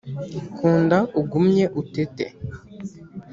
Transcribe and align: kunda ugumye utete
kunda 0.55 0.97
ugumye 1.19 1.65
utete 1.81 2.25